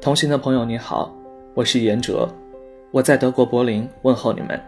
[0.00, 1.12] 同行的朋友你好，
[1.54, 2.28] 我是严哲，
[2.92, 4.58] 我在德国柏林问候你们，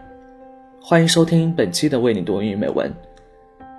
[0.81, 2.93] 欢迎收听本期的为你读英语美文。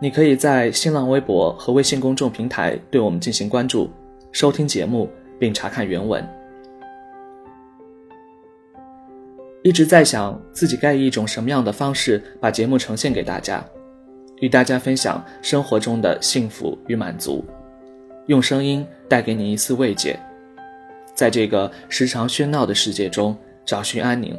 [0.01, 3.90] 你可以在新浪微博和微信公众平台对我们进行关注，
[4.33, 5.07] 收听节目
[5.38, 6.26] 并查看原文。
[9.62, 13.62] 一直在想自己该以一种什么样的方式把节目呈现给大家，
[14.40, 17.45] 与大家分享生活中的幸福与满足，
[18.27, 20.19] 用声音带给你一丝慰藉，
[21.15, 24.37] 在这个时常喧闹的世界中找寻安宁。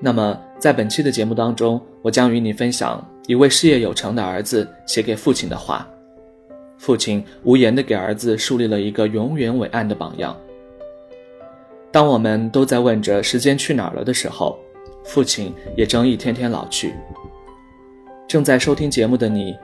[0.00, 5.88] 那么，在本期的节目当中，我将与你分享一位事业有成的儿子写给父亲的话，
[6.76, 10.36] 父亲无言地给儿子树立了一个永远伟岸的榜样。
[11.90, 14.56] 当我们都在问着时间去哪儿了的时候，
[15.04, 16.94] 父亲也正一天天老去。
[18.28, 19.56] 正在收听节目的你，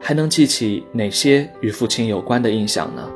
[0.00, 3.08] 还能记起哪些与父亲有关的印象呢？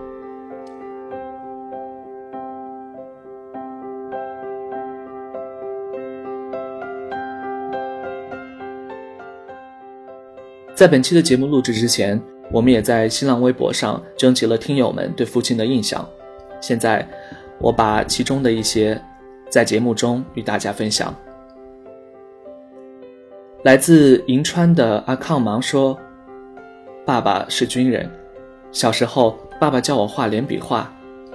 [10.81, 12.19] 在本期的节目录制之前，
[12.51, 16.09] 我们也在新浪微博上征集了听友们对父亲的印象。
[16.59, 17.07] 现在。
[17.59, 18.99] 我把其中的一些
[19.51, 21.15] 在节目中与大家分享。
[23.65, 25.95] 来自银川的阿康芒说
[27.05, 28.11] ：“爸爸是军人，
[28.73, 30.91] 小时候爸爸教我画连笔画，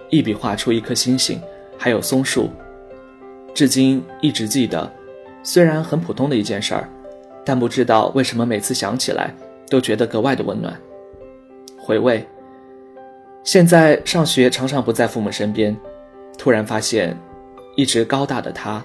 [0.09, 1.39] 一笔画出一颗星星，
[1.77, 2.49] 还有松树，
[3.53, 4.91] 至今一直记得。
[5.43, 6.89] 虽然很普通的一件事儿，
[7.45, 9.33] 但不知道为什么每次想起来
[9.69, 10.75] 都觉得格外的温暖。
[11.77, 12.27] 回味，
[13.43, 15.75] 现在上学常常不在父母身边。”
[16.37, 17.17] 突然发现，
[17.77, 18.83] 一直高大的他，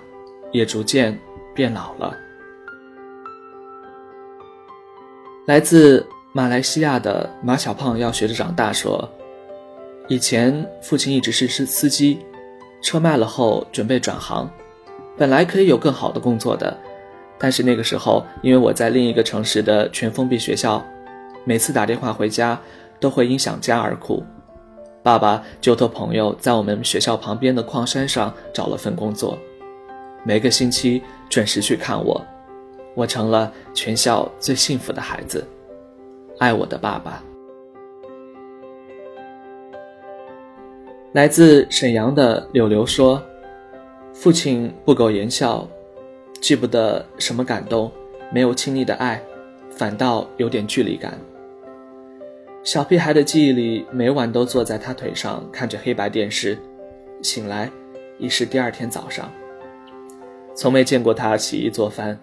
[0.53, 1.19] 也逐渐
[1.53, 2.17] 变老了。
[5.47, 9.07] 来自马来西亚的马小胖要学着长大说
[10.07, 12.21] ：“以前父亲一直是司司机，
[12.81, 14.49] 车卖了后准备转行，
[15.17, 16.79] 本来可以有更好的工作的，
[17.41, 20.85] 但是那个时候因为我在另一个城市的全封闭学校，
[21.45, 22.61] 每次打电话回家
[23.01, 24.23] 都会因想家而哭。”
[25.03, 29.39] 爸爸就托朋友在我们学校旁边的矿山上找了份工作，
[30.23, 32.23] 每个星期准时去看我，
[32.95, 35.43] 我成了全校最幸福的孩子，
[36.39, 37.23] 爱我的爸爸。
[41.13, 43.21] 来自沈阳的柳柳说
[44.13, 45.67] ：“父亲不苟言笑，
[46.41, 47.91] 记不得什么感动，
[48.33, 49.23] 没有亲密的爱，
[49.71, 51.19] 反倒有点距离感。”
[52.63, 56.59] 小屁孩的记忆里，每晚都坐在他腿上看着黑白电视，
[57.23, 57.71] 醒来
[58.19, 59.31] 已是第二天早上。
[60.55, 62.19] 从没见过他洗衣做饭，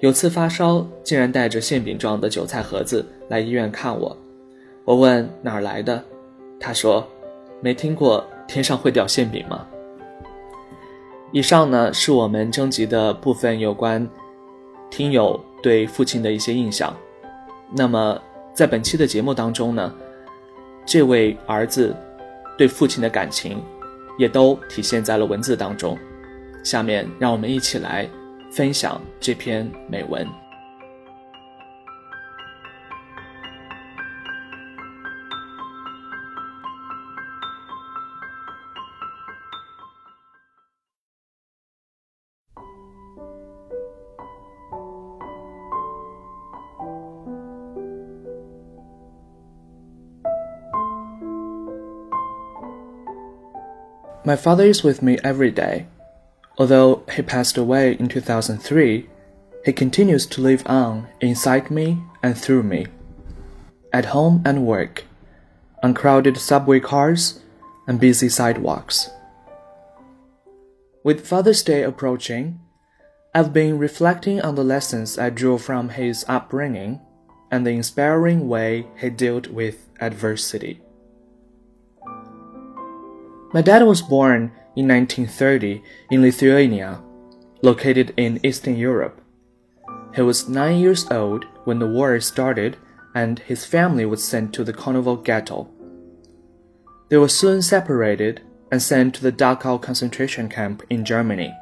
[0.00, 4.16] 有次发烧，竟然带着馅饼状的韭菜盒子来医院看我。
[4.84, 6.02] 我问哪儿来的，
[6.58, 7.06] 他说
[7.62, 9.66] ：“没听过天上会掉馅饼吗？”
[11.32, 14.08] 以上呢是我们征集的部分有关
[14.90, 16.96] 听友对父亲的一些印象。
[17.72, 18.20] 那么。
[18.56, 19.94] 在本期的节目当中呢，
[20.86, 21.94] 这位儿子
[22.56, 23.62] 对父亲的感情
[24.16, 25.94] 也都体现在了文字当中。
[26.64, 28.08] 下面让我们一起来
[28.50, 30.26] 分享这篇美文。
[54.26, 55.86] My father is with me every day.
[56.58, 59.08] Although he passed away in 2003,
[59.64, 62.88] he continues to live on inside me and through me,
[63.92, 65.04] at home and work,
[65.80, 67.38] on crowded subway cars
[67.86, 69.10] and busy sidewalks.
[71.04, 72.58] With Father's Day approaching,
[73.32, 77.00] I've been reflecting on the lessons I drew from his upbringing
[77.52, 80.80] and the inspiring way he dealt with adversity.
[83.52, 87.00] My dad was born in 1930 in Lithuania,
[87.62, 89.20] located in Eastern Europe.
[90.14, 92.76] He was nine years old when the war started
[93.14, 95.68] and his family was sent to the Kovno ghetto.
[97.08, 101.54] They were soon separated and sent to the Dachau concentration camp in Germany.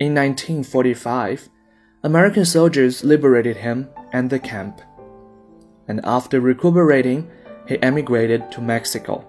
[0.00, 1.48] In 1945,
[2.02, 4.80] American soldiers liberated him and the camp.
[5.86, 7.30] And after recuperating,
[7.68, 9.24] he emigrated to Mexico.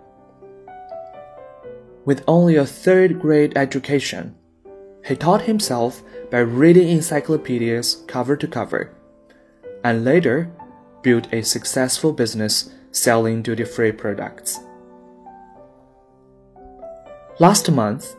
[2.05, 4.35] With only a third grade education,
[5.05, 6.01] he taught himself
[6.31, 8.95] by reading encyclopedias cover to cover,
[9.83, 10.51] and later
[11.01, 14.59] built a successful business selling duty free products.
[17.39, 18.15] Last month,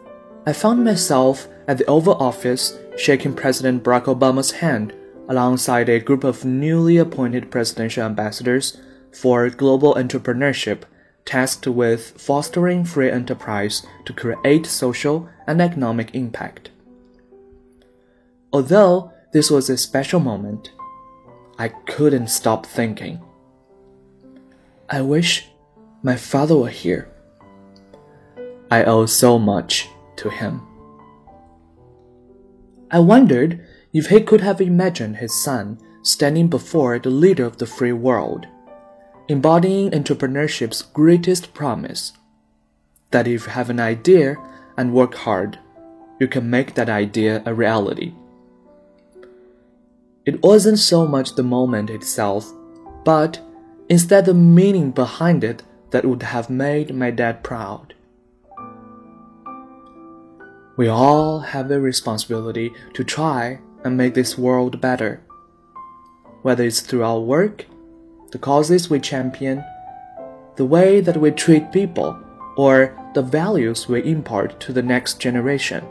[0.46, 4.94] I found myself at the Oval Office shaking President Barack Obama's hand
[5.28, 8.80] alongside a group of newly appointed presidential ambassadors
[9.12, 10.82] for global entrepreneurship
[11.24, 16.70] tasked with fostering free enterprise to create social and economic impact.
[18.52, 20.72] Although this was a special moment,
[21.58, 23.20] I couldn't stop thinking.
[24.88, 25.48] I wish
[26.02, 27.08] my father were here.
[28.70, 30.62] I owe so much to him.
[32.90, 37.66] I wondered if he could have imagined his son standing before the leader of the
[37.66, 38.46] free world,
[39.30, 42.14] embodying entrepreneurship's greatest promise
[43.12, 44.34] that if you have an idea
[44.76, 45.56] and work hard,
[46.18, 48.12] you can make that idea a reality.
[50.26, 52.52] It wasn't so much the moment itself,
[53.04, 53.40] but
[53.88, 57.94] instead the meaning behind it that would have made my dad proud.
[60.76, 65.22] We all have a responsibility to try and make this world better.
[66.42, 67.66] Whether it's through our work,
[68.30, 69.64] the causes we champion,
[70.56, 72.18] the way that we treat people,
[72.56, 75.84] or the values we impart to the next generation.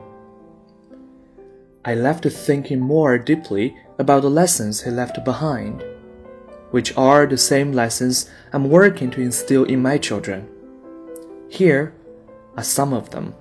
[1.84, 5.84] I left thinking more deeply about the lessons he left behind,
[6.72, 10.48] which are the same lessons I'm working to instill in my children.
[11.50, 11.94] Here
[12.56, 13.34] are some of them.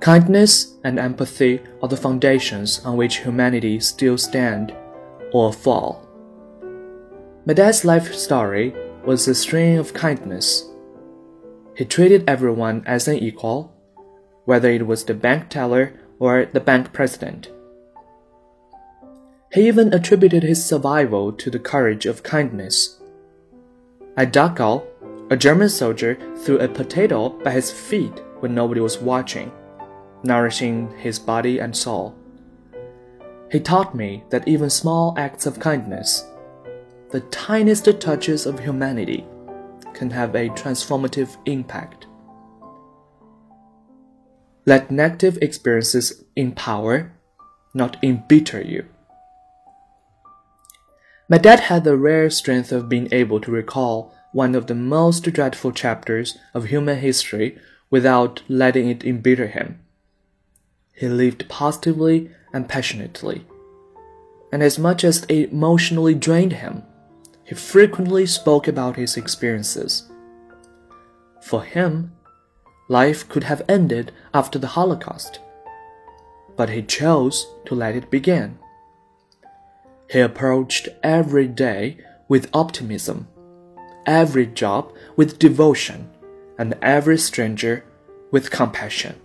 [0.00, 4.72] Kindness and empathy are the foundations on which humanity still stand
[5.32, 6.05] or fall.
[7.46, 10.68] My dad's life story was a string of kindness.
[11.76, 13.72] He treated everyone as an equal,
[14.46, 17.52] whether it was the bank teller or the bank president.
[19.52, 23.00] He even attributed his survival to the courage of kindness.
[24.16, 24.82] At Dachau,
[25.30, 29.52] a German soldier threw a potato by his feet when nobody was watching
[30.24, 32.12] nourishing his body and soul.
[33.52, 36.26] He taught me that even small acts of kindness,
[37.10, 39.24] the tiniest touches of humanity,
[39.94, 42.06] can have a transformative impact.
[44.66, 47.12] Let negative experiences empower,
[47.72, 48.84] not embitter you.
[51.28, 55.22] My dad had the rare strength of being able to recall one of the most
[55.22, 57.58] dreadful chapters of human history
[57.90, 59.80] without letting it embitter him.
[60.94, 63.46] He lived positively and passionately.
[64.52, 66.82] And as much as it emotionally drained him,
[67.46, 70.10] he frequently spoke about his experiences.
[71.40, 72.12] For him,
[72.88, 75.38] life could have ended after the Holocaust,
[76.56, 78.58] but he chose to let it begin.
[80.10, 81.98] He approached every day
[82.28, 83.28] with optimism,
[84.06, 86.10] every job with devotion,
[86.58, 87.84] and every stranger
[88.32, 89.20] with compassion.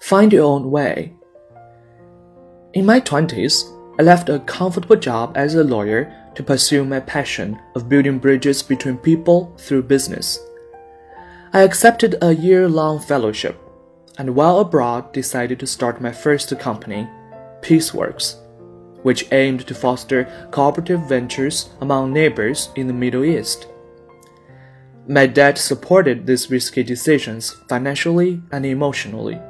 [0.00, 1.14] Find your own way.
[2.74, 7.60] In my 20s, I left a comfortable job as a lawyer to pursue my passion
[7.74, 10.38] of building bridges between people through business.
[11.52, 13.60] I accepted a year long fellowship
[14.18, 17.08] and while abroad decided to start my first company,
[17.62, 18.36] Peaceworks,
[19.02, 23.66] which aimed to foster cooperative ventures among neighbors in the Middle East.
[25.08, 29.40] My dad supported these risky decisions financially and emotionally.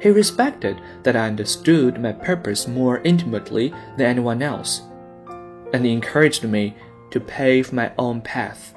[0.00, 4.82] He respected that I understood my purpose more intimately than anyone else,
[5.72, 6.76] and he encouraged me
[7.10, 8.74] to pave my own path,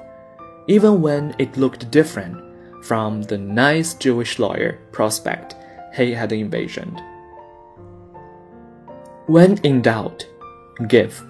[0.66, 5.54] even when it looked different from the nice Jewish lawyer prospect
[5.94, 7.00] he had envisioned.
[9.26, 10.26] When in doubt,
[10.88, 11.22] give.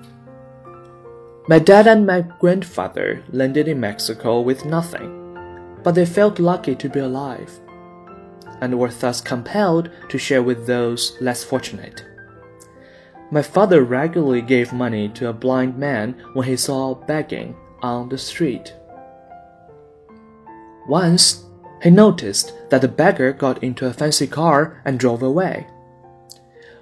[1.49, 5.19] My dad and my grandfather landed in Mexico with nothing,
[5.83, 7.61] but they felt lucky to be alive
[8.63, 12.05] and were thus compelled to share with those less fortunate.
[13.33, 18.19] My father regularly gave money to a blind man when he saw begging on the
[18.19, 18.73] street.
[20.89, 21.45] Once,
[21.83, 25.67] he noticed that the beggar got into a fancy car and drove away.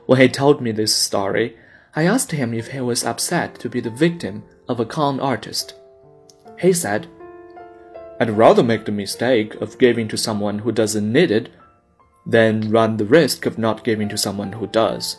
[0.04, 1.56] When he told me this story,
[1.96, 5.74] I asked him if he was upset to be the victim of a con artist.
[6.58, 7.06] He said,
[8.20, 11.48] I'd rather make the mistake of giving to someone who doesn't need it
[12.26, 15.16] then run the risk of not giving to someone who does.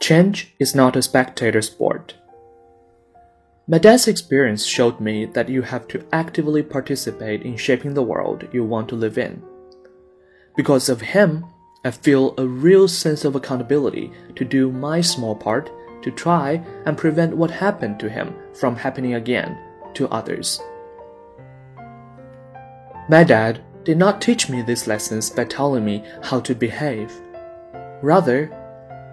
[0.00, 2.14] Change is not a spectator sport.
[3.66, 8.48] My dad's experience showed me that you have to actively participate in shaping the world
[8.52, 9.42] you want to live in.
[10.56, 11.44] Because of him,
[11.84, 15.70] I feel a real sense of accountability to do my small part
[16.02, 19.58] to try and prevent what happened to him from happening again
[19.94, 20.60] to others.
[23.08, 27.10] My dad did not teach me these lessons by telling me how to behave.
[28.02, 28.52] Rather,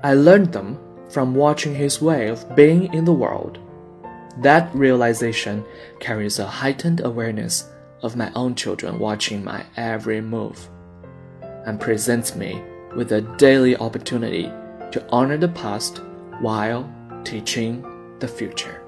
[0.04, 0.78] I learned them
[1.08, 3.58] from watching his way of being in the world.
[4.40, 5.64] That realization
[6.02, 7.70] carries a heightened awareness
[8.02, 10.68] of my own children watching my every move
[11.66, 12.62] and presents me
[12.98, 14.52] with a daily opportunity
[14.92, 16.02] to honor the past
[16.42, 16.84] while
[17.24, 17.82] teaching
[18.20, 18.85] the future.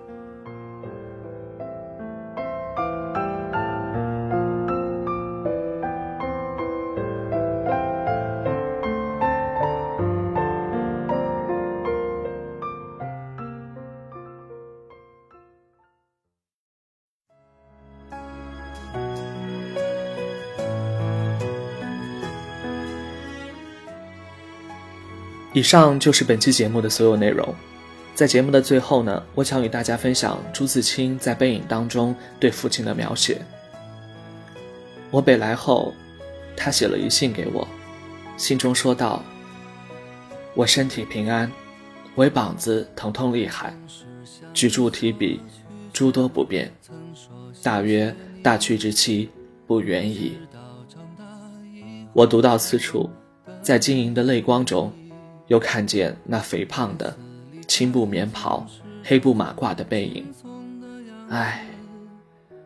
[25.54, 27.56] 以上就是本期节目的所有内容。
[28.14, 33.40] 在节目的最后呢，我想与大家分享朱自清在《背影》当中对父亲的描写。
[35.12, 35.94] 我北来后，
[36.56, 37.68] 他写了一信给我，
[38.36, 39.24] 信中说道
[40.54, 41.52] ：“我身体平安，
[42.16, 43.72] 唯膀子疼痛厉害，
[44.54, 45.40] 举箸提笔
[45.94, 46.72] 诸多不便，
[47.62, 48.14] 大约
[48.44, 49.30] 大去之期
[49.66, 50.38] 不远矣。”
[52.14, 53.08] 我读到此处，
[53.62, 54.92] 在晶莹的泪光中。
[55.48, 57.16] 又看见那肥胖的
[57.68, 58.66] 青布棉袍、
[59.04, 60.26] 黑布马褂的背影，
[61.30, 61.66] 唉，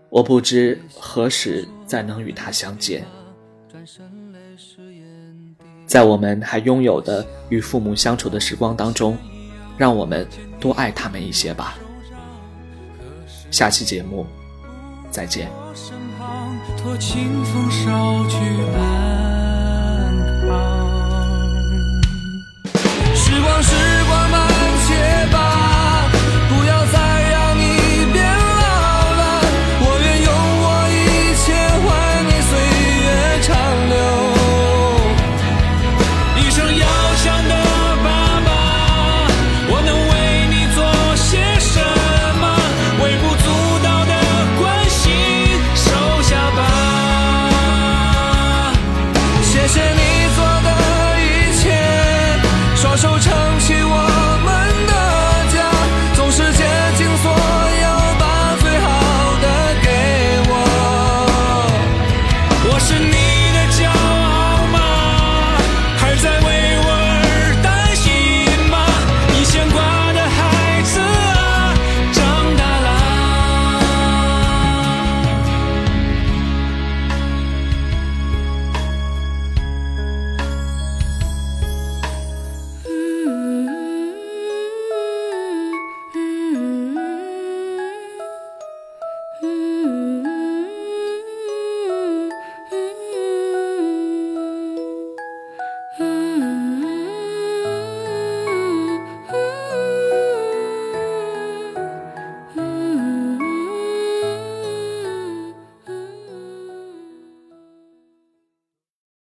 [0.09, 3.05] 我不知何时再能与他相见。
[5.85, 9.17] 在我们还拥有的与父母相处的时光当中，
[9.77, 10.25] 让我们
[10.59, 11.77] 多爱他们一些吧。
[13.49, 14.25] 下期节目
[15.09, 15.49] 再见。
[23.63, 23.90] 是。